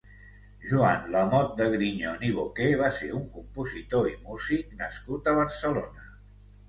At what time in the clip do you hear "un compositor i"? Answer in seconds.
3.21-4.17